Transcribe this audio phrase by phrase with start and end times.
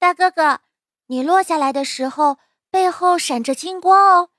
[0.00, 0.60] 大哥哥，
[1.08, 2.38] 你落下来的时候
[2.70, 4.30] 背后闪着金光哦，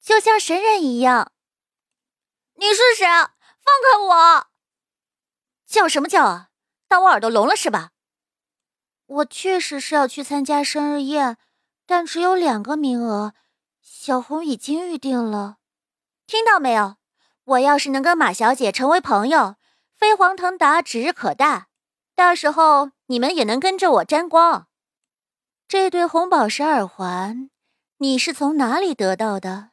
[0.00, 1.32] 就像神人一样。
[2.54, 3.04] 你是谁？
[3.08, 4.46] 放开我！
[5.66, 6.50] 叫什么叫啊？
[6.86, 7.90] 当我耳朵聋了是吧？
[9.06, 11.38] 我确实是要去参加生日宴，
[11.86, 13.34] 但只有两个名额，
[13.82, 15.56] 小红已经预定了。
[16.28, 16.98] 听到没有？
[17.42, 19.56] 我要是能跟马小姐成为朋友，
[19.96, 21.66] 飞黄腾达指日可待。
[22.14, 24.68] 到时候你们也能跟着我沾光。
[25.70, 27.48] 这对红宝石耳环，
[27.98, 29.70] 你是从哪里得到的？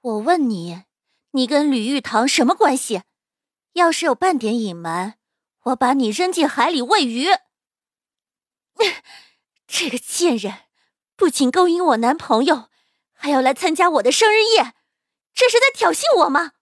[0.00, 0.82] 我问你，
[1.30, 3.04] 你跟吕玉堂什么关系？
[3.74, 5.20] 要是有半点隐瞒，
[5.66, 7.28] 我把你扔进海里喂鱼。
[9.68, 10.62] 这个贱人，
[11.14, 12.68] 不仅勾引我男朋友，
[13.12, 14.74] 还要来参加我的生日宴，
[15.32, 16.54] 这是在挑衅我吗？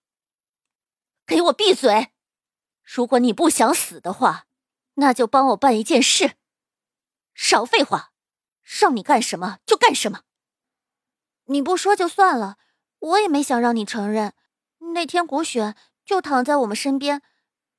[1.27, 2.13] 给我闭嘴！
[2.83, 4.45] 如果你不想死的话，
[4.97, 6.35] 那就帮我办一件事。
[7.33, 8.13] 少废话，
[8.67, 10.23] 让你干什么就干什么。
[11.45, 12.59] 你不说就算了，
[12.99, 14.35] 我也没想让你承认。
[14.95, 17.23] 那天古雪就躺在我们身边，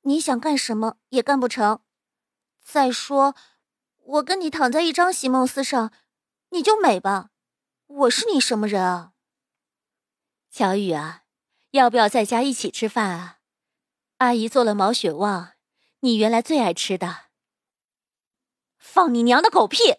[0.02, 1.82] 你想干什么也干不成。
[2.64, 3.36] 再说。
[4.10, 5.92] 我跟你躺在一张席梦思上，
[6.52, 7.32] 你就美吧？
[7.88, 9.12] 我是你什么人啊？
[10.50, 11.24] 小雨啊，
[11.72, 13.40] 要不要在家一起吃饭啊？
[14.20, 15.56] 阿姨做了毛血旺，
[16.00, 17.26] 你原来最爱吃的。
[18.78, 19.96] 放你娘的狗屁！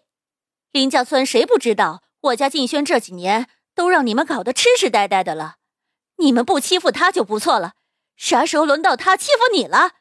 [0.71, 5.55] 林家村谁不知道我家静轩这几年都让你们搞得痴痴呆呆的了？
[6.17, 7.73] 你们不欺负他就不错了，
[8.15, 9.93] 啥时候轮到他欺负你了？